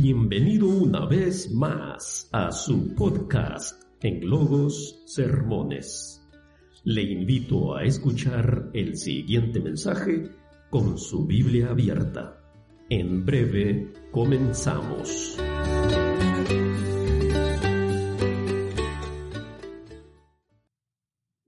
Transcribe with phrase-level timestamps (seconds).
[0.00, 6.22] Bienvenido una vez más a su podcast en Logos Sermones.
[6.84, 10.30] Le invito a escuchar el siguiente mensaje
[10.70, 12.40] con su Biblia abierta.
[12.88, 15.36] En breve comenzamos.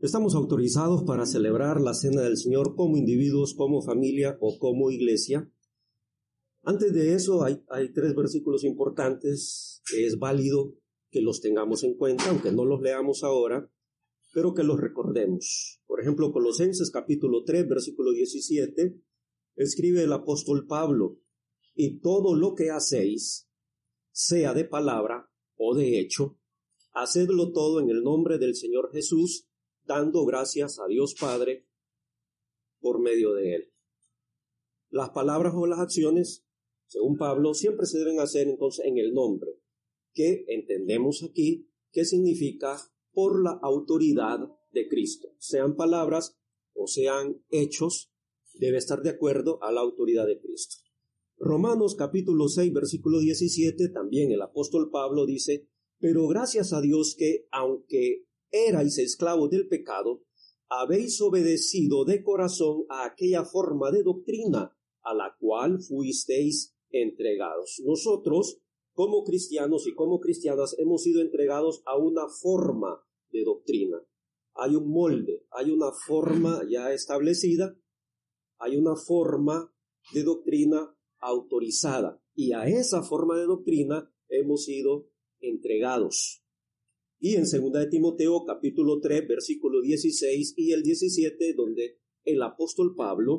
[0.01, 5.49] Estamos autorizados para celebrar la Cena del Señor como individuos, como familia o como iglesia.
[6.63, 10.75] Antes de eso hay, tres versículos importantes que es válido
[11.11, 13.71] que los tengamos en cuenta, aunque no los leamos ahora,
[14.33, 15.81] pero que los recordemos.
[15.87, 19.01] Por ejemplo, Colosenses capítulo 3, versículo 17,
[19.57, 21.19] escribe el apóstol Pablo,
[21.75, 23.49] y todo lo que hacéis,
[24.13, 26.39] sea de palabra o de hecho,
[26.93, 29.49] hacedlo todo en el nombre del Señor Jesús,
[29.85, 31.67] dando gracias a Dios Padre
[32.81, 33.73] por medio de Él.
[34.89, 36.47] Las palabras o las acciones,
[36.91, 39.53] según Pablo, siempre se deben hacer entonces en el nombre,
[40.13, 42.81] que entendemos aquí que significa
[43.13, 44.41] por la autoridad
[44.73, 45.29] de Cristo.
[45.39, 46.37] Sean palabras
[46.75, 48.13] o sean hechos,
[48.55, 50.79] debe estar de acuerdo a la autoridad de Cristo.
[51.39, 55.69] Romanos capítulo 6 versículo 17 también el apóstol Pablo dice,
[56.01, 60.25] pero gracias a Dios que aunque erais esclavos del pecado,
[60.69, 67.81] habéis obedecido de corazón a aquella forma de doctrina a la cual fuisteis entregados.
[67.85, 68.61] Nosotros,
[68.93, 74.03] como cristianos y como cristianas, hemos sido entregados a una forma de doctrina.
[74.55, 77.77] Hay un molde, hay una forma ya establecida,
[78.59, 79.73] hay una forma
[80.13, 85.09] de doctrina autorizada y a esa forma de doctrina hemos sido
[85.41, 86.43] entregados.
[87.19, 92.95] Y en 2 de Timoteo capítulo 3 versículo 16 y el 17 donde el apóstol
[92.97, 93.39] Pablo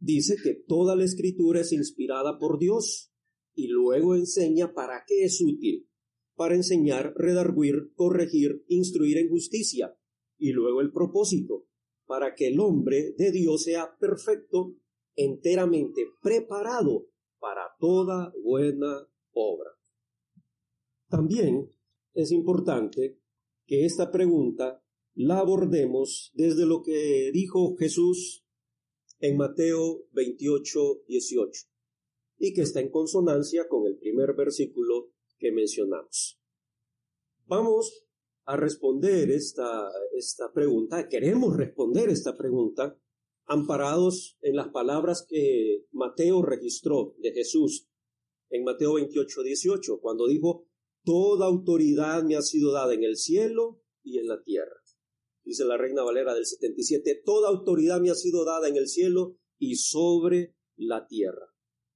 [0.00, 3.12] dice que toda la escritura es inspirada por Dios
[3.54, 5.88] y luego enseña para qué es útil,
[6.34, 9.96] para enseñar, redarguir, corregir, instruir en justicia
[10.38, 11.66] y luego el propósito,
[12.06, 14.74] para que el hombre de Dios sea perfecto,
[15.14, 17.08] enteramente preparado
[17.38, 19.70] para toda buena obra.
[21.08, 21.70] También
[22.14, 23.18] es importante
[23.66, 24.82] que esta pregunta
[25.14, 28.46] la abordemos desde lo que dijo Jesús
[29.20, 31.62] en Mateo 28, 18
[32.38, 36.40] y que está en consonancia con el primer versículo que mencionamos.
[37.46, 38.06] Vamos
[38.44, 39.90] a responder esta,
[40.54, 42.98] pregunta, queremos responder esta pregunta
[43.46, 47.88] amparados en las palabras que Mateo registró de Jesús
[48.48, 50.66] en Mateo 28, 18, cuando dijo,
[51.04, 54.79] Toda autoridad me ha sido dada en el cielo y en la tierra.
[55.44, 59.36] Dice la Reina Valera del 77, toda autoridad me ha sido dada en el cielo
[59.58, 61.46] y sobre la tierra.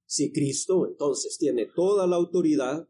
[0.05, 2.87] Si Cristo entonces tiene toda la autoridad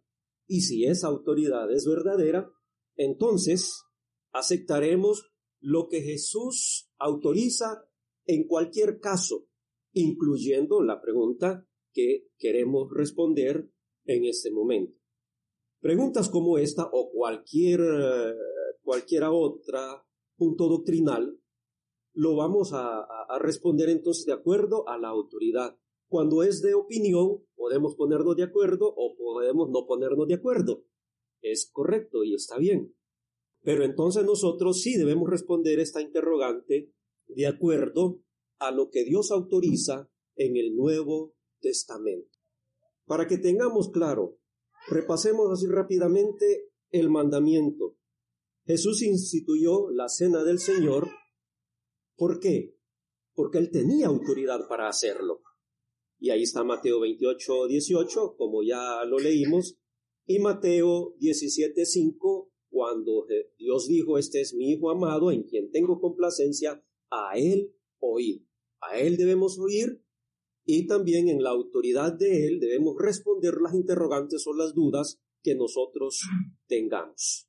[0.48, 2.52] y si esa autoridad es verdadera,
[2.96, 3.84] entonces
[4.32, 7.88] aceptaremos lo que Jesús autoriza
[8.26, 9.48] en cualquier caso,
[9.94, 13.72] incluyendo la pregunta que queremos responder
[14.06, 15.00] en este momento.
[15.80, 18.34] Preguntas como esta o cualquier, eh,
[18.82, 20.05] cualquiera otra
[20.38, 21.40] punto doctrinal
[22.14, 25.78] lo vamos a, a, responder entonces de acuerdo a la autoridad.
[26.08, 30.86] Cuando es de opinión, podemos ponernos de acuerdo o podemos no ponernos de acuerdo.
[31.42, 32.96] Es correcto y está bien.
[33.62, 36.94] Pero entonces nosotros sí debemos responder esta interrogante
[37.28, 38.22] de acuerdo
[38.60, 42.40] a lo que Dios autoriza en el Nuevo Testamento.
[43.06, 44.40] Para que tengamos claro
[44.88, 47.98] Repasemos así rápidamente el mandamiento.
[48.66, 51.10] Jesús instituyó la cena del Señor.
[52.16, 52.76] ¿Por qué?
[53.34, 55.42] Porque él tenía autoridad para hacerlo.
[56.20, 59.78] Y ahí está Mateo 28, 18, como ya lo leímos,
[60.26, 63.28] y Mateo 17, 5, cuando
[63.58, 68.48] Dios dijo, este es mi Hijo amado, en quien tengo complacencia, a Él oír.
[68.82, 70.04] A Él debemos oír
[70.66, 75.54] y también en la autoridad de Él debemos responder las interrogantes o las dudas que
[75.54, 76.22] nosotros
[76.68, 77.48] tengamos.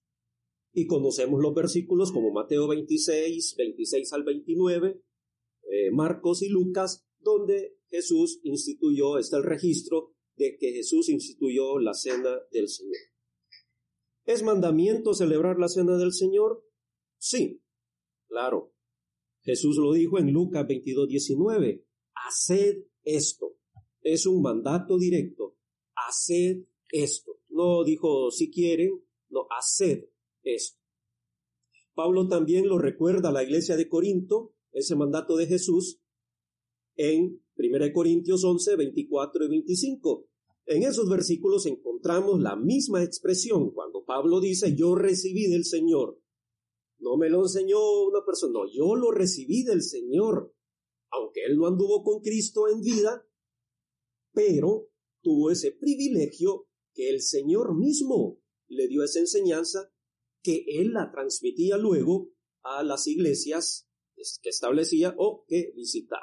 [0.78, 5.02] Y conocemos los versículos como Mateo 26, 26 al 29,
[5.70, 11.94] eh, Marcos y Lucas, donde Jesús instituyó, está el registro de que Jesús instituyó la
[11.94, 12.98] cena del Señor.
[14.26, 16.62] ¿Es mandamiento celebrar la cena del Señor?
[17.16, 17.62] Sí,
[18.28, 18.74] claro.
[19.44, 21.86] Jesús lo dijo en Lucas 22, 19.
[22.16, 23.56] Haced esto.
[24.02, 25.56] Es un mandato directo.
[25.94, 27.40] Haced esto.
[27.48, 30.10] No dijo si quieren, no, haced
[30.54, 30.80] esto.
[31.94, 36.00] Pablo también lo recuerda a la iglesia de Corinto, ese mandato de Jesús,
[36.96, 40.28] en 1 Corintios 11, 24 y 25.
[40.66, 46.20] En esos versículos encontramos la misma expresión cuando Pablo dice, yo recibí del Señor.
[46.98, 50.54] No me lo enseñó una persona, no, yo lo recibí del Señor.
[51.10, 53.26] Aunque él no anduvo con Cristo en vida,
[54.32, 54.88] pero
[55.22, 59.92] tuvo ese privilegio que el Señor mismo le dio esa enseñanza
[60.46, 62.30] que él la transmitía luego
[62.62, 63.90] a las iglesias
[64.40, 66.22] que establecía o que visitaba.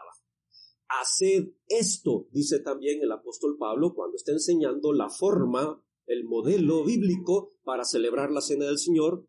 [0.88, 7.52] Haced esto, dice también el apóstol Pablo cuando está enseñando la forma, el modelo bíblico
[7.66, 9.28] para celebrar la cena del Señor.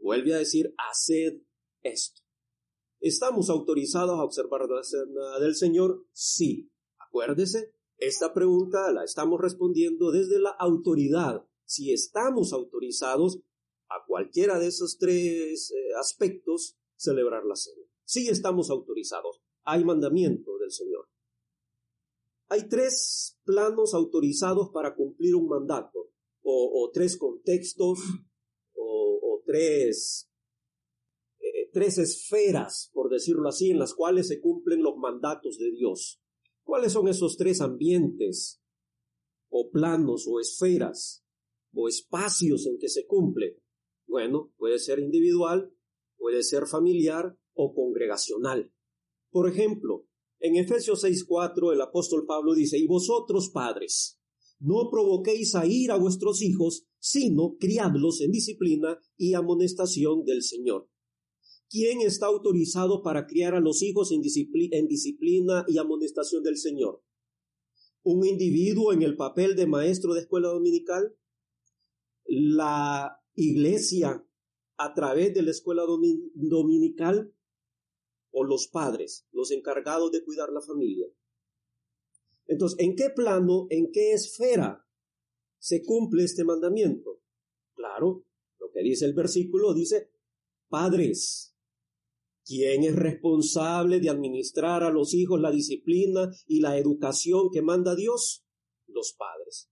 [0.00, 1.42] Vuelve a decir, haced
[1.82, 2.22] esto.
[3.00, 6.06] ¿Estamos autorizados a observar la cena del Señor?
[6.12, 6.70] Sí.
[6.96, 11.46] Acuérdese, esta pregunta la estamos respondiendo desde la autoridad.
[11.66, 13.40] Si estamos autorizados
[13.96, 17.82] a cualquiera de esos tres eh, aspectos, celebrar la cena.
[18.04, 21.08] Sí estamos autorizados hay mandamiento del Señor.
[22.48, 26.10] Hay tres planos autorizados para cumplir un mandato,
[26.42, 28.00] o, tres contextos,
[28.74, 30.28] o, tres,
[31.38, 36.20] eh, tres esferas, por decirlo así, en las cuales se cumplen los mandatos de Dios.
[36.62, 38.60] ¿Cuáles son esos tres ambientes,
[39.48, 41.24] o planos, o esferas,
[41.74, 43.60] o espacios en que se cumple?
[44.06, 45.74] Bueno, puede ser individual,
[46.16, 48.72] puede ser familiar o congregacional.
[49.30, 50.06] Por ejemplo,
[50.40, 54.20] en Efesios 6:4 el apóstol Pablo dice, y vosotros padres,
[54.58, 60.88] no provoquéis a ir a vuestros hijos, sino criadlos en disciplina y amonestación del Señor.
[61.68, 64.20] ¿Quién está autorizado para criar a los hijos en,
[64.72, 67.02] en disciplina y amonestación del Señor?
[68.02, 71.16] ¿Un individuo en el papel de maestro de escuela dominical?
[72.26, 74.24] ¿La iglesia
[74.76, 75.84] a través de la escuela
[76.34, 77.34] dominical?
[78.32, 81.06] o los padres, los encargados de cuidar la familia.
[82.46, 84.86] Entonces, ¿en qué plano, en qué esfera
[85.58, 87.20] se cumple este mandamiento?
[87.74, 88.24] Claro,
[88.58, 90.10] lo que dice el versículo dice,
[90.68, 91.54] padres,
[92.44, 97.94] ¿quién es responsable de administrar a los hijos la disciplina y la educación que manda
[97.94, 98.44] Dios?
[98.86, 99.70] Los padres.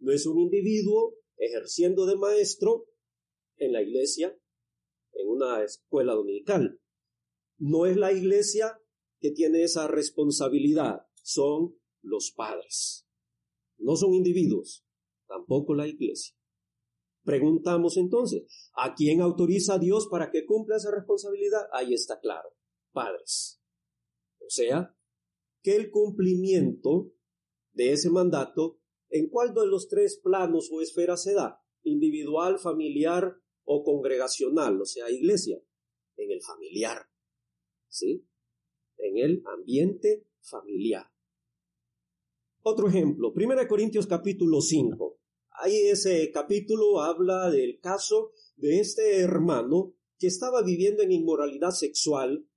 [0.00, 2.88] No es un individuo ejerciendo de maestro
[3.64, 4.36] en la iglesia,
[5.12, 6.80] en una escuela dominical.
[7.58, 8.80] No es la iglesia
[9.20, 13.06] que tiene esa responsabilidad, son los padres.
[13.78, 14.84] No son individuos,
[15.28, 16.34] tampoco la iglesia.
[17.24, 21.68] Preguntamos entonces, ¿a quién autoriza Dios para que cumpla esa responsabilidad?
[21.72, 22.48] Ahí está claro,
[22.92, 23.60] padres.
[24.40, 24.96] O sea,
[25.62, 27.12] que el cumplimiento
[27.72, 31.62] de ese mandato, ¿en cuál de los tres planos o esferas se da?
[31.84, 35.62] Individual, familiar o congregacional, o sea, iglesia.
[36.16, 37.06] En el familiar.
[37.92, 38.26] ¿sí?
[38.96, 41.06] En el ambiente familiar.
[42.62, 45.18] Otro ejemplo, 1 Corintios capítulo 5.
[45.62, 52.48] Ahí ese capítulo habla del caso de este hermano que estaba viviendo en inmoralidad sexual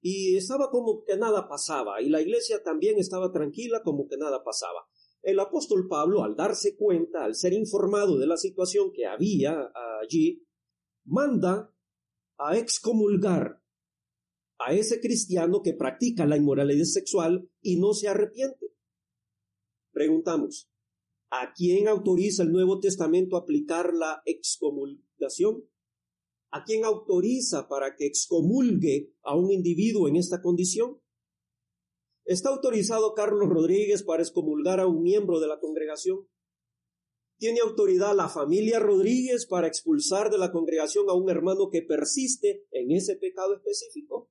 [0.00, 4.44] y estaba como que nada pasaba y la iglesia también estaba tranquila como que nada
[4.44, 4.88] pasaba.
[5.22, 9.72] El apóstol Pablo, al darse cuenta, al ser informado de la situación que había
[10.02, 10.46] allí,
[11.04, 11.74] manda
[12.38, 13.62] a excomulgar
[14.58, 18.74] a ese cristiano que practica la inmoralidad sexual y no se arrepiente.
[19.92, 20.70] Preguntamos,
[21.30, 25.64] ¿a quién autoriza el Nuevo Testamento a aplicar la excomulgación?
[26.50, 31.00] ¿A quién autoriza para que excomulgue a un individuo en esta condición?
[32.28, 36.28] ¿Está autorizado Carlos Rodríguez para excomulgar a un miembro de la congregación?
[37.38, 42.66] ¿Tiene autoridad la familia Rodríguez para expulsar de la congregación a un hermano que persiste
[42.70, 44.30] en ese pecado específico?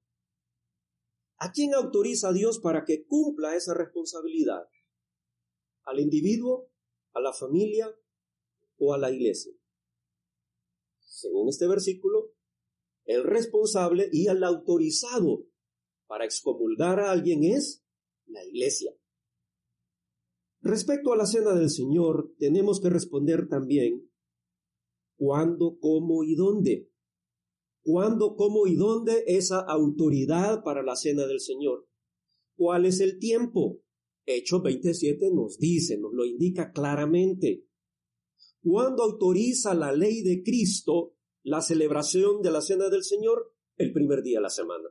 [1.38, 4.70] ¿A quién autoriza Dios para que cumpla esa responsabilidad?
[5.82, 6.70] ¿Al individuo,
[7.14, 7.92] a la familia
[8.78, 9.54] o a la iglesia?
[11.00, 12.32] Según este versículo,
[13.06, 15.48] el responsable y el autorizado
[16.06, 17.86] para excomulgar a alguien es
[18.28, 18.92] la iglesia.
[20.62, 24.10] Respecto a la cena del Señor, tenemos que responder también
[25.18, 26.90] cuándo, cómo y dónde
[27.88, 31.88] cuándo, cómo y dónde esa autoridad para la cena del Señor.
[32.58, 33.82] ¿Cuál es el tiempo?
[34.26, 37.66] Hechos 27 nos dice, nos lo indica claramente.
[38.62, 43.54] ¿Cuándo autoriza la ley de Cristo la celebración de la cena del Señor?
[43.78, 44.90] El primer día de la semana.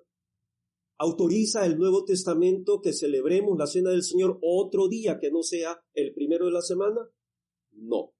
[0.98, 5.84] ¿Autoriza el Nuevo Testamento que celebremos la cena del Señor otro día que no sea
[5.92, 7.00] el primero de la semana?
[7.72, 8.16] No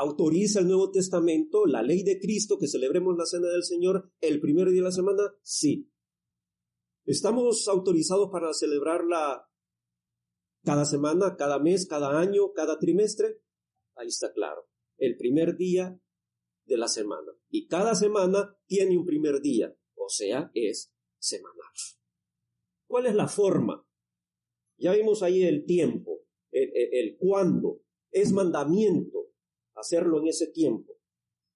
[0.00, 4.40] autoriza el Nuevo Testamento, la ley de Cristo, que celebremos la cena del Señor el
[4.40, 5.22] primer día de la semana?
[5.42, 5.90] Sí.
[7.04, 9.46] ¿Estamos autorizados para celebrar la
[10.62, 13.42] Cada semana, cada mes, cada año, cada trimestre.
[13.94, 14.68] Ahí está claro.
[14.98, 15.98] El primer día
[16.66, 17.32] de la semana.
[17.48, 21.56] Y cada semana tiene un primer día, o sea, es semanal.
[22.88, 23.86] ¿Cuál es la forma?
[24.78, 27.82] Ya vimos ahí el tiempo, el, el, cuándo.
[28.10, 29.30] Es mandamiento
[29.74, 30.98] hacerlo en ese tiempo.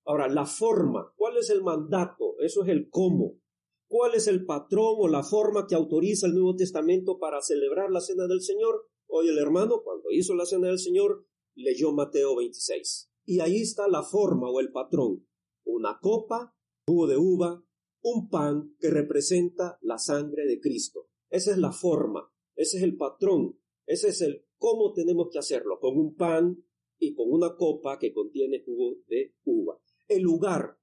[0.05, 2.37] Ahora, la forma, ¿cuál es el mandato?
[2.39, 3.41] Eso es el cómo.
[3.89, 8.01] ¿Cuál es el patrón o la forma que autoriza el Nuevo Testamento para celebrar la
[8.01, 8.89] cena del Señor?
[9.07, 13.11] Hoy el hermano, cuando hizo la cena del Señor, leyó Mateo 26.
[13.27, 15.27] Y ahí está la forma o el patrón.
[15.65, 16.55] Una copa,
[16.87, 17.65] jugo de uva,
[18.05, 21.09] un pan que representa la sangre de Cristo.
[21.31, 25.81] Esa es la forma, ese es el patrón, ese es el cómo tenemos que hacerlo,
[25.81, 26.63] con un pan
[26.99, 29.81] y con una copa que contiene jugo de uva.
[30.07, 30.79] El lugar,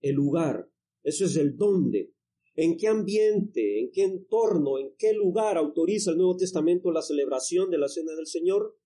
[0.00, 0.70] el lugar,
[1.04, 2.12] eso es el dónde,
[2.56, 7.70] en qué ambiente, en qué entorno, en qué lugar autoriza el Nuevo Testamento la celebración
[7.70, 8.76] de la Cena del Señor,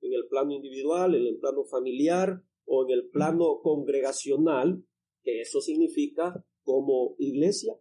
[0.00, 4.84] en el plano individual, en el plano familiar o en el plano congregacional,
[5.22, 7.74] que eso significa como iglesia.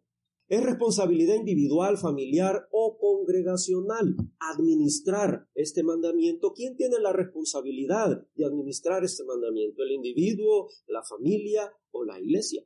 [0.47, 6.51] Es responsabilidad individual, familiar o congregacional administrar este mandamiento.
[6.53, 9.83] ¿Quién tiene la responsabilidad de administrar este mandamiento?
[9.83, 12.65] ¿El individuo, la familia o la iglesia?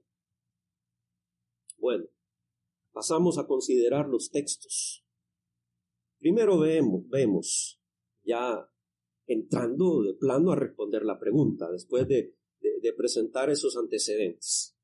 [1.78, 2.06] Bueno,
[2.92, 5.06] pasamos a considerar los textos.
[6.18, 7.80] Primero vemos, vemos
[8.24, 8.68] ya
[9.28, 12.36] entrando de plano a responder la pregunta, después de,
[12.82, 14.76] de, presentar esos antecedentes.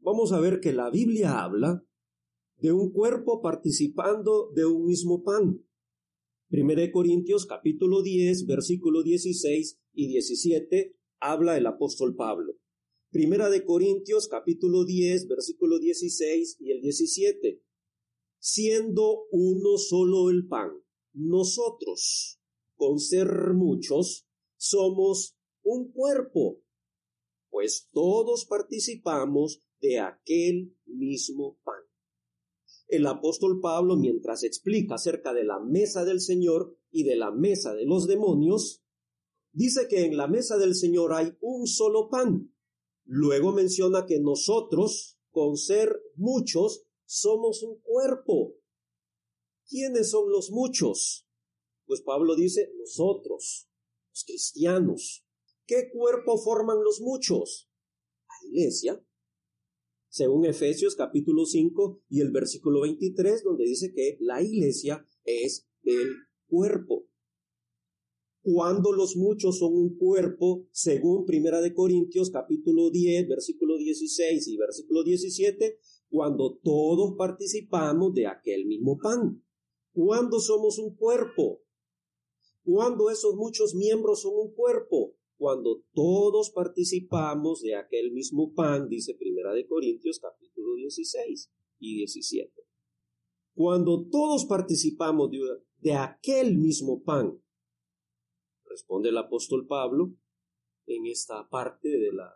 [0.00, 1.84] Vamos a ver que la Biblia habla
[2.56, 5.64] de un cuerpo participando de un mismo pan.
[6.48, 12.58] Primera de Corintios capítulo 10, versículo 16 y 17 habla el apóstol Pablo.
[13.10, 17.62] Primera de Corintios capítulo 10, versículo 16 y el 17.
[18.38, 20.70] Siendo uno solo el pan,
[21.12, 22.40] nosotros,
[22.76, 26.60] con ser muchos, somos un cuerpo,
[27.58, 31.82] pues todos participamos de aquel mismo pan.
[32.86, 37.74] El apóstol Pablo, mientras explica acerca de la mesa del Señor y de la mesa
[37.74, 38.84] de los demonios,
[39.50, 42.54] dice que en la mesa del Señor hay un solo pan.
[43.04, 48.54] Luego menciona que nosotros, con ser muchos, somos un cuerpo.
[49.68, 51.26] ¿Quiénes son los muchos?
[51.86, 53.68] Pues Pablo dice, nosotros,
[54.12, 55.24] los cristianos,
[55.68, 57.70] ¿qué cuerpo forman los muchos?
[58.26, 59.04] La iglesia.
[60.08, 66.08] Según Efesios capítulo 5 y el versículo 23, donde dice que la iglesia es el
[66.48, 67.06] cuerpo.
[68.40, 74.56] Cuando los muchos son un cuerpo, según Primera de Corintios capítulo 10, versículo 16 y
[74.56, 79.44] versículo 17, cuando todos participamos de aquel mismo pan.
[79.92, 81.60] Cuando somos un cuerpo,
[82.64, 89.14] cuando esos muchos miembros son un cuerpo, cuando todos participamos de aquel mismo pan, dice
[89.14, 92.52] Primera de Corintios capítulo 16 y 17.
[93.54, 95.30] Cuando todos participamos
[95.80, 97.40] de, aquel mismo pan,
[98.64, 100.12] responde el apóstol Pablo
[100.86, 102.32] en esta parte de la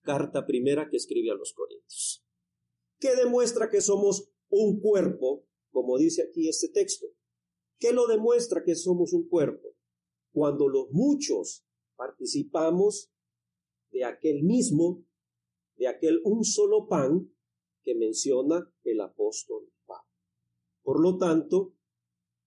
[0.00, 2.24] carta primera que escribe a los Corintios,
[2.98, 7.06] que demuestra que somos un cuerpo, como dice aquí este texto.
[7.78, 9.68] ¿Qué lo demuestra que somos un cuerpo?
[10.32, 11.66] Cuando los muchos
[12.00, 13.12] participamos
[13.90, 15.04] de aquel mismo,
[15.76, 17.30] de aquel un solo pan
[17.82, 20.08] que menciona el apóstol Pablo.
[20.82, 21.74] Por lo tanto,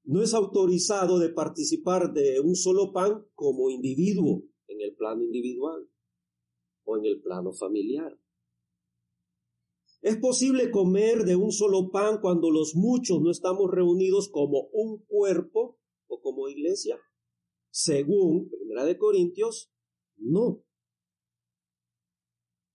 [0.06, 5.88] no es autorizado de participar de un solo pan como individuo en el plano individual
[6.86, 8.20] o en el plano familiar.
[10.02, 15.06] ¿Es posible comer de un solo pan cuando los muchos no estamos reunidos como un
[15.06, 17.00] cuerpo o como iglesia?
[17.74, 19.72] Según Primera de Corintios,
[20.18, 20.64] no.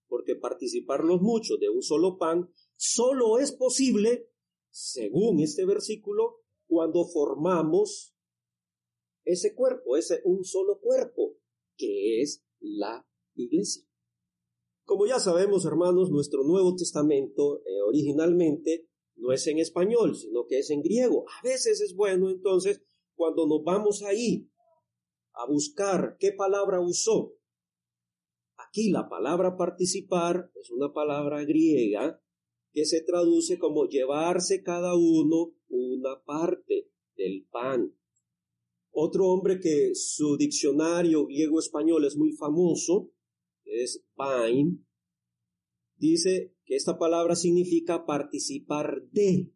[0.08, 4.28] Porque participar los muchos de un solo pan solo es posible,
[4.70, 8.16] según este versículo, cuando formamos
[9.24, 11.36] ese cuerpo, ese un solo cuerpo,
[11.76, 13.84] que es la iglesia.
[14.82, 20.58] Como ya sabemos, hermanos, nuestro Nuevo Testamento eh, originalmente no es en español, sino que
[20.58, 21.24] es en griego.
[21.38, 22.82] A veces es bueno, entonces,
[23.14, 24.50] cuando nos vamos ahí
[25.38, 27.34] a buscar qué palabra usó.
[28.56, 32.20] Aquí la palabra participar es una palabra griega
[32.72, 37.94] que se traduce como llevarse cada uno una parte del pan.
[38.90, 43.12] Otro hombre que su diccionario griego-español es muy famoso
[43.64, 44.86] es Pain,
[45.96, 49.52] dice que esta palabra significa participar de.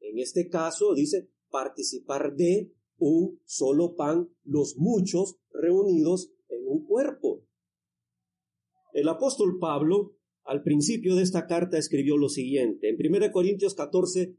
[0.00, 7.44] En este caso dice participar de un solo pan, los muchos reunidos en un cuerpo.
[8.92, 14.36] El apóstol Pablo, al principio de esta carta, escribió lo siguiente, en 1 Corintios 14,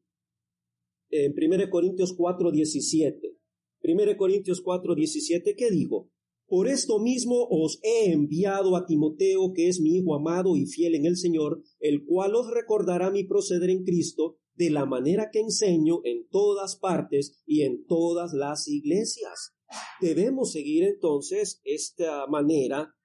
[1.10, 3.38] en 1 Corintios 4, 17.
[3.84, 6.10] 1 Corintios 4, 17, ¿qué digo?
[6.48, 10.96] Por esto mismo os he enviado a Timoteo, que es mi hijo amado y fiel
[10.96, 15.40] en el Señor, el cual os recordará mi proceder en Cristo, de la manera que
[15.40, 19.56] enseño en todas partes y en todas las iglesias.
[20.02, 22.96] Debemos seguir entonces esta manera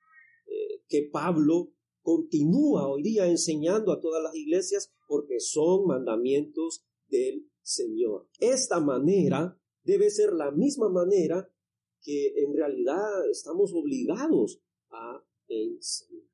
[0.47, 7.51] eh, que Pablo continúa hoy día enseñando a todas las iglesias porque son mandamientos del
[7.61, 8.29] Señor.
[8.41, 11.53] Esta manera debe ser la misma manera
[12.01, 16.32] que en realidad estamos obligados a enseñar.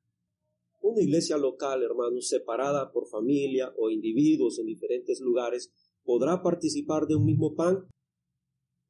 [0.91, 5.71] Una iglesia local, hermanos, separada por familia o individuos en diferentes lugares,
[6.03, 7.87] ¿podrá participar de un mismo pan?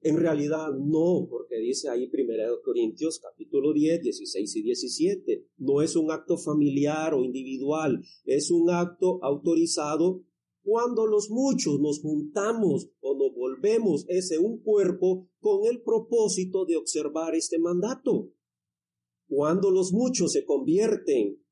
[0.00, 5.46] En realidad no, porque dice ahí 1 Corintios capítulo 10, 16 y 17.
[5.56, 10.22] No es un acto familiar o individual, es un acto autorizado
[10.62, 16.76] cuando los muchos nos juntamos o nos volvemos ese un cuerpo con el propósito de
[16.76, 18.30] observar este mandato.
[19.26, 21.42] Cuando los muchos se convierten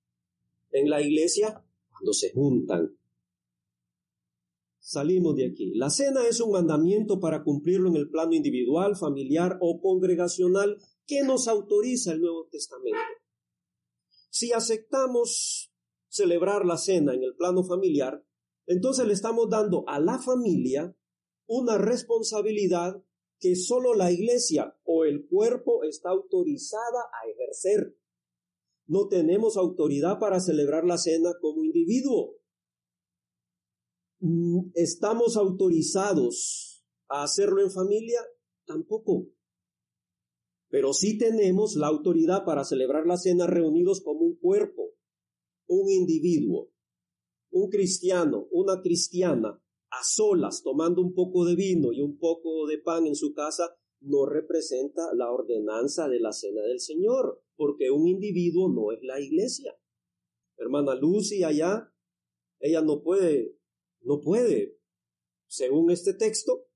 [0.70, 2.96] en la iglesia, cuando se juntan.
[4.78, 5.75] Salimos de aquí.
[5.75, 11.23] La cena es un mandamiento para cumplirlo en el plano individual, familiar o congregacional que
[11.23, 12.99] nos autoriza el Nuevo Testamento.
[14.30, 15.73] Si aceptamos
[16.08, 18.25] celebrar la cena en el plano familiar,
[18.66, 20.96] entonces le estamos dando a la familia
[21.46, 23.02] una responsabilidad
[23.38, 27.96] que solo la iglesia o el cuerpo está autorizada a ejercer.
[28.87, 32.37] No tenemos autoridad para celebrar la cena como individuo.
[34.21, 38.21] Mm, ¿Estamos autorizados a hacerlo en familia?
[38.64, 39.28] Tampoco.
[40.68, 44.92] Pero sí tenemos la autoridad para celebrar la cena reunidos como un cuerpo,
[45.66, 46.70] un individuo
[47.57, 49.49] un cristiano, una cristiana,
[49.90, 53.77] a solas, tomando un poco de vino y un poco de pan en su casa,
[54.00, 59.20] no representa la ordenanza de la cena del Señor, porque un individuo no es la
[59.20, 59.76] iglesia.
[60.56, 61.92] Hermana Lucy allá,
[62.61, 63.59] ella no puede,
[64.00, 64.78] no puede,
[65.46, 66.66] según este texto,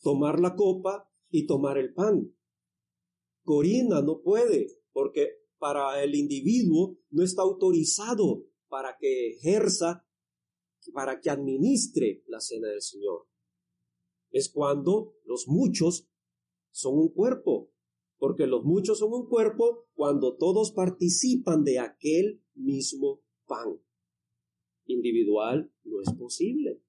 [0.00, 2.34] tomar la copa y tomar el pan.
[3.44, 10.06] Corina no puede, porque para el individuo no está autorizado para que ejerza,
[10.92, 13.26] para que administre la cena del Señor.
[14.30, 16.07] Es cuando los muchos
[16.78, 17.70] son un cuerpo,
[18.18, 23.80] porque los muchos son un cuerpo cuando todos participan de aquel mismo pan.
[24.86, 26.80] Individual no es posible.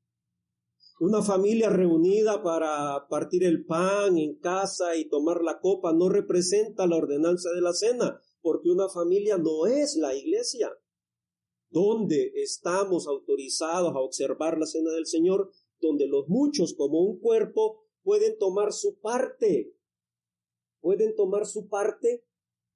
[0.99, 6.85] Una familia reunida para partir el pan en casa y tomar la copa no representa
[6.85, 10.69] la ordenanza de la cena, porque una familia no es la iglesia
[11.71, 17.85] donde estamos autorizados a observar la cena del Señor, donde los muchos como un cuerpo
[18.03, 19.73] pueden tomar su parte,
[20.81, 22.25] pueden tomar su parte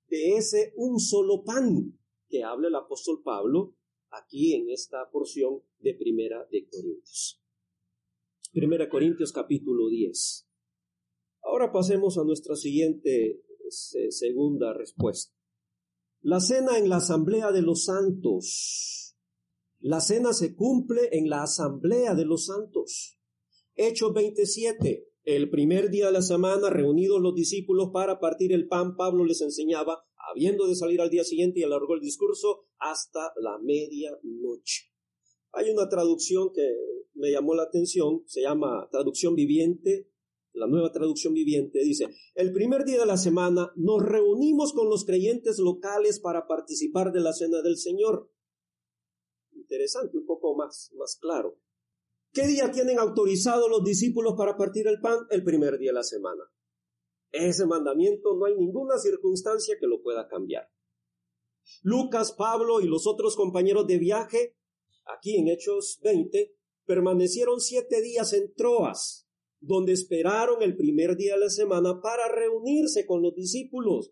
[0.07, 1.97] de ese un solo pan
[2.29, 3.75] que habla el apóstol Pablo
[4.09, 7.41] aquí en esta porción de Primera de Corintios.
[8.51, 10.47] Primera Corintios capítulo 10.
[11.43, 15.35] Ahora pasemos a nuestra siguiente segunda respuesta.
[16.21, 19.17] La cena en la asamblea de los santos.
[19.79, 23.19] La cena se cumple en la asamblea de los santos.
[23.75, 25.12] Hechos 27.
[25.23, 29.41] El primer día de la semana, reunidos los discípulos para partir el pan, Pablo les
[29.41, 34.91] enseñaba, habiendo de salir al día siguiente y alargó el discurso hasta la medianoche.
[35.53, 36.67] Hay una traducción que
[37.13, 40.09] me llamó la atención, se llama traducción viviente
[40.53, 45.03] la nueva traducción viviente, dice, el primer día de la semana nos reunimos con los
[45.03, 48.31] creyentes locales para participar de la cena del Señor.
[49.51, 51.59] Interesante, un poco más, más claro.
[52.33, 55.19] ¿Qué día tienen autorizado los discípulos para partir el pan?
[55.29, 56.43] El primer día de la semana.
[57.31, 60.67] Ese mandamiento no hay ninguna circunstancia que lo pueda cambiar.
[61.83, 64.57] Lucas, Pablo y los otros compañeros de viaje,
[65.05, 66.55] aquí en Hechos 20,
[66.87, 73.05] permanecieron siete días en Troas, donde esperaron el primer día de la semana para reunirse
[73.05, 74.11] con los discípulos,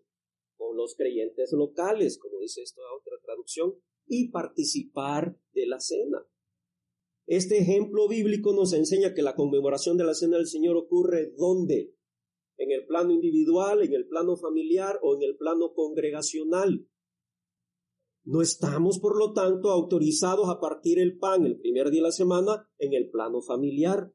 [0.56, 3.74] con los creyentes locales, como dice esta otra traducción,
[4.06, 6.24] y participar de la cena.
[7.32, 11.96] Este ejemplo bíblico nos enseña que la conmemoración de la cena del Señor ocurre ¿dónde?
[12.58, 16.86] En el plano individual, en el plano familiar o en el plano congregacional.
[18.22, 22.12] No estamos, por lo tanto, autorizados a partir el pan el primer día de la
[22.12, 24.12] semana en el plano familiar.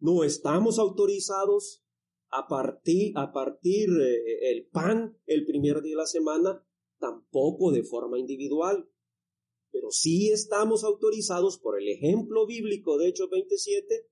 [0.00, 1.84] No estamos autorizados
[2.30, 6.66] a partir, a partir eh, el pan el primer día de la semana,
[6.98, 8.88] tampoco de forma individual.
[9.72, 14.08] Pero sí estamos autorizados por el ejemplo bíblico de Hechos 27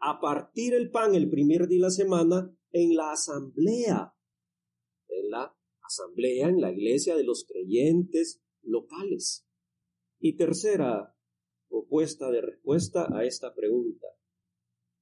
[0.00, 4.14] a partir el pan el primer día de la semana en la asamblea,
[5.08, 9.46] en la asamblea, en la iglesia de los creyentes locales.
[10.20, 11.14] Y tercera
[11.68, 14.06] propuesta de respuesta a esta pregunta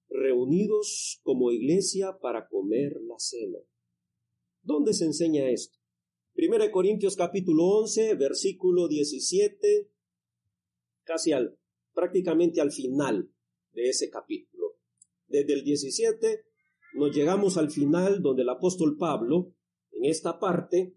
[0.08, 3.58] reunidos como iglesia para comer la cena.
[4.62, 5.75] ¿Dónde se enseña esto?
[6.36, 9.90] Primera de Corintios capítulo 11, versículo 17,
[11.02, 11.58] casi al,
[11.94, 13.32] prácticamente al final
[13.72, 14.76] de ese capítulo.
[15.28, 16.44] Desde el 17
[16.92, 19.54] nos llegamos al final donde el apóstol Pablo,
[19.92, 20.94] en esta parte,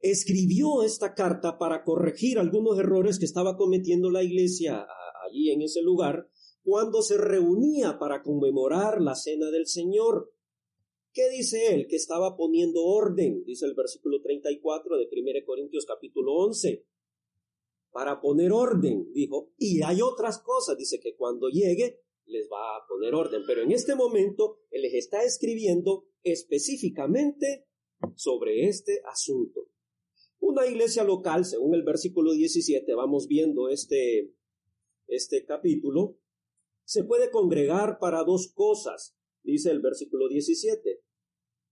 [0.00, 4.84] escribió esta carta para corregir algunos errores que estaba cometiendo la iglesia
[5.30, 6.28] allí en ese lugar
[6.64, 10.33] cuando se reunía para conmemorar la cena del Señor.
[11.14, 11.86] ¿Qué dice él?
[11.86, 16.84] Que estaba poniendo orden, dice el versículo 34 de 1 Corintios capítulo 11.
[17.92, 22.86] Para poner orden, dijo, y hay otras cosas, dice que cuando llegue les va a
[22.88, 27.68] poner orden, pero en este momento él les está escribiendo específicamente
[28.16, 29.68] sobre este asunto.
[30.40, 34.34] Una iglesia local, según el versículo 17, vamos viendo este,
[35.06, 36.18] este capítulo,
[36.82, 39.16] se puede congregar para dos cosas,
[39.52, 41.02] dice el versículo 17.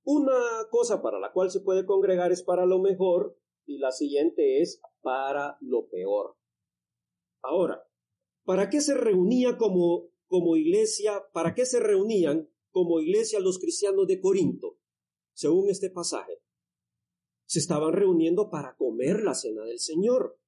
[0.05, 4.61] Una cosa para la cual se puede congregar es para lo mejor y la siguiente
[4.61, 6.37] es para lo peor.
[7.43, 7.85] Ahora,
[8.45, 11.25] ¿para qué se reunía como, como iglesia?
[11.33, 14.79] ¿Para qué se reunían como iglesia los cristianos de Corinto?
[15.35, 16.41] Según este pasaje.
[17.47, 20.39] Se estaban reuniendo para comer la cena del Señor.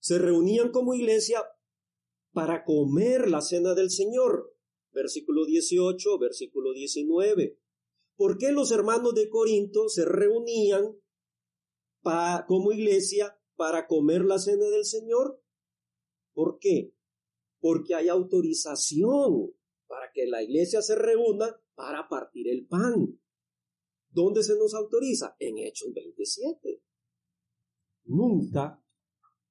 [0.00, 1.42] Se reunían como iglesia
[2.32, 4.54] para comer la cena del Señor.
[4.92, 7.58] Versículo 18, versículo 19.
[8.16, 11.00] ¿Por qué los hermanos de Corinto se reunían
[12.46, 15.42] como iglesia para comer la cena del Señor?
[16.32, 16.94] ¿Por qué?
[17.60, 19.54] Porque hay autorización
[19.86, 23.20] para que la iglesia se reúna para partir el pan.
[24.10, 25.36] ¿Dónde se nos autoriza?
[25.38, 26.82] En Hechos 27.
[28.04, 28.84] Nunca,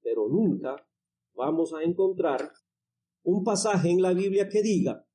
[0.02, 0.88] pero nunca
[1.34, 2.52] vamos a encontrar
[3.23, 5.09] un pasaje en la Biblia que diga,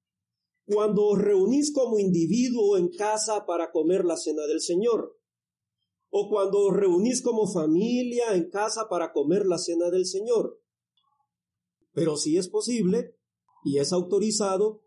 [0.67, 5.19] cuando os reunís como individuo en casa para comer la cena del Señor,
[6.11, 10.61] o cuando os reunís como familia en casa para comer la cena del Señor.
[11.93, 13.17] Pero si es posible
[13.65, 14.85] y es autorizado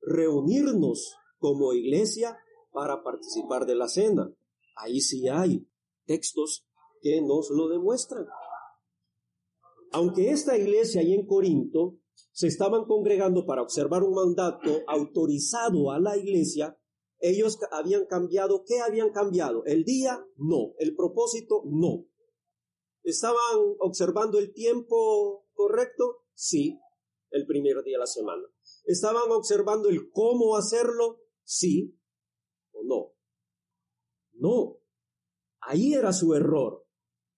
[0.00, 2.38] reunirnos como iglesia
[2.72, 4.34] para participar de la cena.
[4.76, 5.68] Ahí sí hay
[6.06, 6.66] textos
[7.00, 8.26] que nos lo demuestran.
[9.92, 11.98] Aunque esta iglesia ahí en Corinto
[12.32, 16.78] se estaban congregando para observar un mandato autorizado a la iglesia,
[17.18, 19.64] ellos habían cambiado, ¿qué habían cambiado?
[19.64, 20.74] El día, no.
[20.78, 22.06] El propósito, no.
[23.04, 23.36] ¿Estaban
[23.78, 26.24] observando el tiempo correcto?
[26.34, 26.80] Sí,
[27.30, 28.42] el primer día de la semana.
[28.84, 31.20] ¿Estaban observando el cómo hacerlo?
[31.44, 31.96] Sí
[32.72, 33.12] o no.
[34.32, 34.78] No.
[35.60, 36.86] Ahí era su error.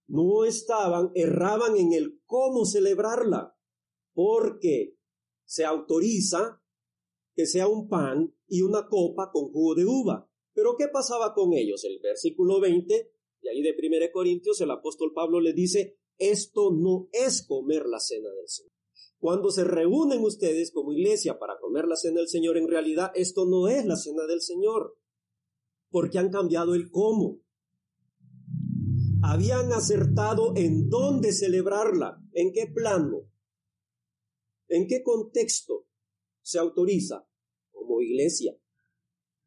[0.06, 3.53] No estaban, erraban en el cómo celebrarla
[4.14, 4.96] porque
[5.44, 6.62] se autoriza
[7.34, 10.30] que sea un pan y una copa con jugo de uva.
[10.54, 11.84] Pero ¿qué pasaba con ellos?
[11.84, 17.08] El versículo 20, y ahí de 1 Corintios, el apóstol Pablo le dice, esto no
[17.12, 18.72] es comer la cena del Señor.
[19.18, 23.46] Cuando se reúnen ustedes como iglesia para comer la cena del Señor, en realidad esto
[23.46, 24.96] no es la cena del Señor,
[25.90, 27.40] porque han cambiado el cómo.
[29.22, 33.30] Habían acertado en dónde celebrarla, en qué plano,
[34.68, 35.86] ¿En qué contexto
[36.42, 37.28] se autoriza?
[37.72, 38.56] Como iglesia.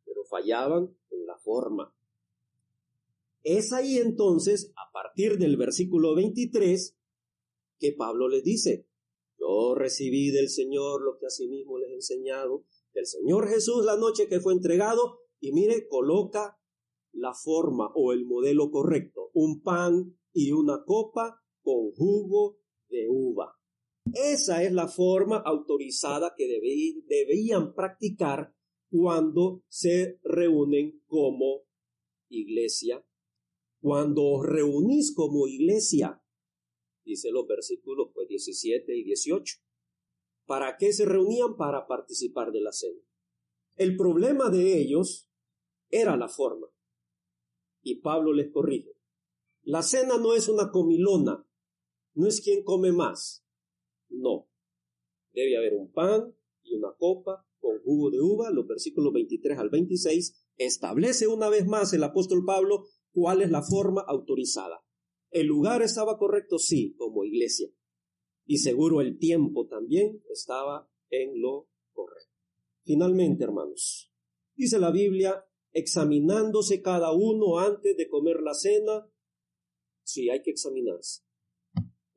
[0.05, 1.95] Pero fallaban en la forma.
[3.43, 6.97] Es ahí entonces, a partir del versículo 23,
[7.79, 8.87] que Pablo les dice,
[9.39, 14.27] yo recibí del Señor lo que asimismo les he enseñado, del Señor Jesús la noche
[14.27, 16.59] que fue entregado, y mire, coloca
[17.13, 23.56] la forma o el modelo correcto, un pan y una copa con jugo de uva.
[24.13, 26.47] Esa es la forma autorizada que
[27.07, 28.53] debían practicar
[28.89, 31.63] cuando se reúnen como
[32.29, 33.05] iglesia.
[33.79, 36.21] Cuando os reunís como iglesia,
[37.05, 39.57] dice los versículos pues, 17 y 18.
[40.45, 41.57] ¿Para qué se reunían?
[41.57, 43.01] Para participar de la cena.
[43.75, 45.29] El problema de ellos
[45.89, 46.67] era la forma.
[47.81, 48.97] Y Pablo les corrige.
[49.63, 51.45] La cena no es una comilona,
[52.13, 53.45] no es quien come más,
[54.09, 54.49] no.
[55.33, 59.69] Debe haber un pan y una copa con jugo de uva, los versículos 23 al
[59.69, 64.83] 26, establece una vez más el apóstol Pablo cuál es la forma autorizada.
[65.31, 67.69] El lugar estaba correcto, sí, como iglesia.
[68.45, 72.33] Y seguro el tiempo también estaba en lo correcto.
[72.83, 74.13] Finalmente, hermanos,
[74.55, 79.11] dice la Biblia, examinándose cada uno antes de comer la cena,
[80.03, 81.26] sí, hay que examinarse.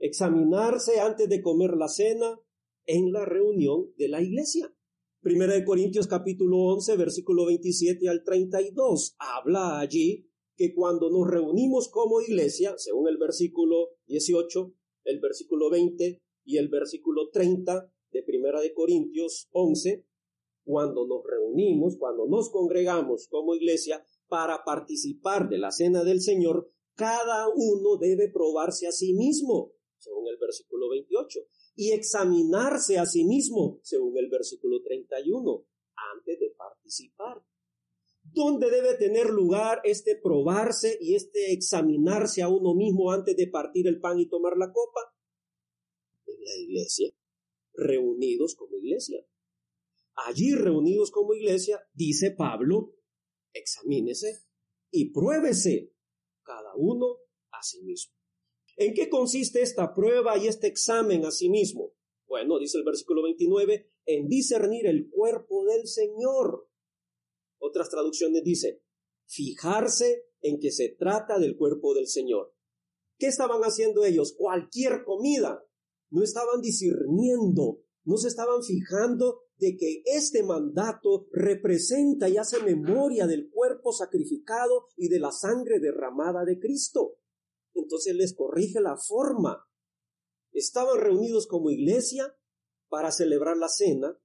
[0.02, 2.40] Examinarse antes de comer la cena
[2.86, 4.74] en la reunión de la iglesia.
[5.20, 11.90] Primera de Corintios capítulo 11, versículo 27 al 32, habla allí que cuando nos reunimos
[11.90, 14.72] como iglesia, según el versículo 18,
[15.04, 20.06] el versículo 20 y el versículo 30 de Primera de Corintios 11,
[20.64, 26.70] cuando nos reunimos, cuando nos congregamos como iglesia para participar de la cena del Señor,
[26.94, 31.40] cada uno debe probarse a sí mismo, según el versículo 28
[31.76, 35.66] y examinarse a sí mismo, según el versículo 31,
[36.14, 37.42] antes de participar.
[38.22, 43.86] ¿Dónde debe tener lugar este probarse y este examinarse a uno mismo antes de partir
[43.86, 45.00] el pan y tomar la copa?
[46.26, 47.10] En la iglesia,
[47.72, 49.26] reunidos como iglesia.
[50.26, 52.94] Allí reunidos como iglesia, dice Pablo,
[53.54, 54.44] examínese
[54.90, 55.94] y pruébese
[56.42, 57.16] cada uno
[57.52, 58.19] a sí mismo.
[58.80, 61.92] ¿En qué consiste esta prueba y este examen a sí mismo?
[62.26, 66.66] Bueno, dice el versículo 29, en discernir el cuerpo del Señor.
[67.58, 68.82] Otras traducciones dice,
[69.26, 72.54] fijarse en que se trata del cuerpo del Señor.
[73.18, 74.34] ¿Qué estaban haciendo ellos?
[74.34, 75.62] Cualquier comida.
[76.08, 83.26] No estaban discerniendo, no se estaban fijando de que este mandato representa y hace memoria
[83.26, 87.18] del cuerpo sacrificado y de la sangre derramada de Cristo
[87.90, 89.66] entonces les corrige la forma.
[90.52, 92.36] Estaban reunidos como iglesia
[92.88, 94.16] para celebrar la cena,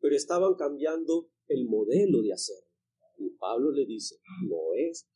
[0.00, 2.70] pero estaban cambiando el modelo de hacerlo.
[3.18, 4.16] Y Pablo le dice,
[4.48, 5.10] no es.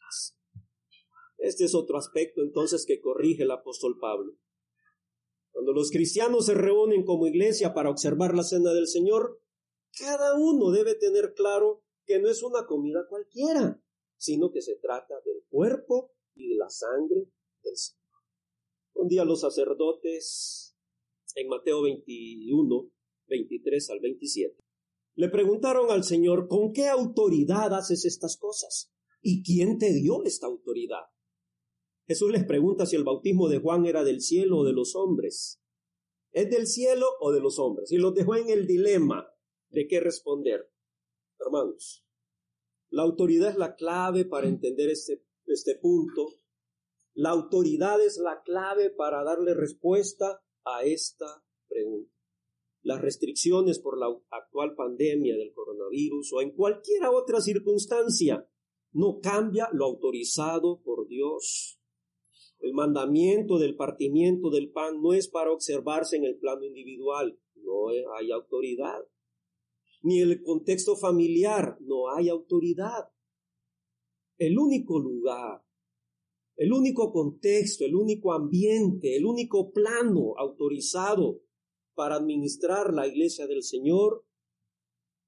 [1.39, 4.37] Este es otro aspecto entonces que corrige el apóstol Pablo.
[5.53, 9.41] Cuando los cristianos se reúnen como iglesia para observar la cena del Señor,
[9.99, 13.83] cada uno debe tener claro que no es una comida cualquiera,
[14.19, 17.31] sino que se trata del cuerpo y de la sangre
[18.95, 20.77] un día los sacerdotes,
[21.35, 22.91] en Mateo 21,
[23.29, 24.65] 23 al 27,
[25.17, 28.93] le preguntaron al Señor, ¿con qué autoridad haces estas cosas?
[29.23, 31.05] ¿Y quién te dio esta autoridad?
[32.07, 35.61] Jesús les pregunta si el bautismo de Juan era del cielo o de los hombres.
[36.33, 37.91] ¿Es del cielo o de los hombres?
[37.93, 39.27] Y los dejó en el dilema
[39.71, 40.71] de qué responder.
[41.41, 42.07] Hermanos,
[42.91, 46.41] la autoridad es la clave para entender este, este punto
[47.17, 52.13] la autoridad es la clave para darle respuesta a esta pregunta.
[52.83, 58.47] Las restricciones por la actual pandemia del coronavirus o en cualquier otra circunstancia
[58.93, 61.81] no cambia lo autorizado por Dios.
[62.59, 67.89] El mandamiento del partimiento del pan no es para observarse en el plano individual, no
[68.19, 69.09] hay autoridad.
[70.03, 73.11] Ni el contexto familiar, no hay autoridad.
[74.37, 75.66] El único lugar
[76.57, 81.43] el único contexto, el único ambiente, el único plano autorizado
[81.95, 84.27] para administrar la iglesia del Señor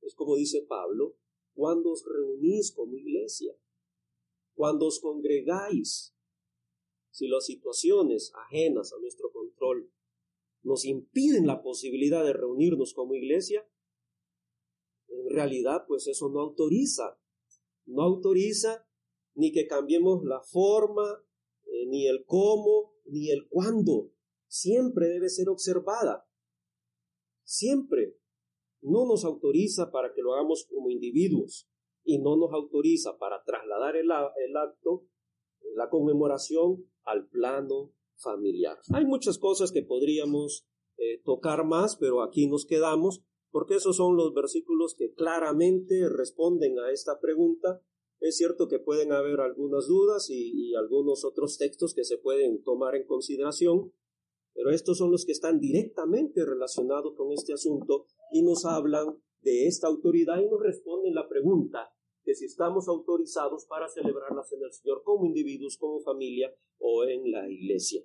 [0.01, 1.19] es como dice Pablo,
[1.55, 3.53] cuando os reunís como iglesia,
[4.55, 6.15] cuando os congregáis,
[7.11, 9.93] si las situaciones ajenas a nuestro control
[10.63, 13.69] nos impiden la posibilidad de reunirnos como iglesia,
[15.09, 17.21] en realidad pues eso no autoriza,
[17.87, 18.88] no autoriza
[19.39, 21.25] ni que cambiemos la forma,
[21.65, 24.11] eh, ni el cómo, ni el cuándo.
[24.49, 26.29] Siempre debe ser observada.
[27.45, 28.19] Siempre.
[28.81, 31.69] No nos autoriza para que lo hagamos como individuos
[32.05, 35.07] y no nos autoriza para trasladar el, acto,
[35.75, 38.79] la conmemoración, al plano familiar.
[38.93, 44.17] Hay muchas cosas que podríamos eh, tocar más, pero aquí nos quedamos porque esos son
[44.17, 47.83] los versículos que claramente responden a esta pregunta
[48.21, 52.95] es cierto que pueden haber algunas dudas y, algunos otros textos que se pueden tomar
[52.95, 53.93] en consideración,
[54.55, 59.67] pero estos son los que están directamente relacionados con este asunto y nos hablan de
[59.67, 61.93] esta autoridad y nos responden la pregunta
[62.25, 67.05] de si estamos autorizados para celebrar la cena del Señor como individuos, como familia o
[67.05, 68.03] en la iglesia.